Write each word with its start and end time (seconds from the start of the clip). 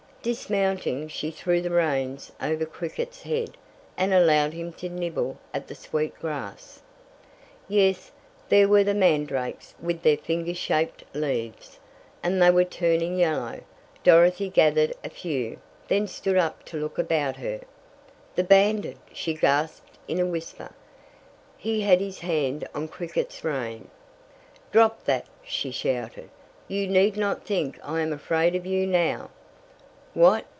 Dismounting, 0.23 1.07
she 1.07 1.31
threw 1.31 1.61
the 1.63 1.71
reins 1.71 2.31
over 2.39 2.63
Cricket's 2.63 3.23
head 3.23 3.57
and 3.97 4.13
allowed 4.13 4.53
him 4.53 4.71
to 4.73 4.87
nibble 4.87 5.39
at 5.51 5.67
the 5.67 5.73
sweet 5.73 6.13
grass. 6.19 6.79
Yes, 7.67 8.11
there 8.47 8.67
were 8.67 8.83
the 8.83 8.93
mandrakes 8.93 9.73
with 9.81 10.03
their 10.03 10.17
finger 10.17 10.53
shaped 10.53 11.03
leaves. 11.15 11.79
And 12.21 12.39
they 12.39 12.51
were 12.51 12.63
turning 12.63 13.17
yellow. 13.17 13.61
Dorothy 14.03 14.47
gathered 14.49 14.93
a 15.03 15.09
few, 15.09 15.57
then 15.87 16.05
stood 16.05 16.37
up 16.37 16.65
to 16.65 16.77
look 16.77 16.99
about 16.99 17.37
her. 17.37 17.61
"The 18.35 18.43
bandit!" 18.43 18.97
she 19.11 19.33
gasped 19.33 19.97
in 20.07 20.19
a 20.19 20.25
whisper. 20.27 20.71
He 21.57 21.81
had 21.81 21.99
his 21.99 22.19
hand 22.19 22.67
on 22.75 22.89
Cricket's 22.89 23.43
rein! 23.43 23.87
"Drop 24.71 25.03
that!" 25.05 25.25
she 25.41 25.71
shouted. 25.71 26.29
"You 26.67 26.87
need 26.87 27.17
not 27.17 27.43
think 27.43 27.79
I 27.83 28.01
am 28.01 28.13
afraid 28.13 28.53
of 28.53 28.67
you 28.67 28.85
now!" 28.85 29.31
"What?" 30.13 30.43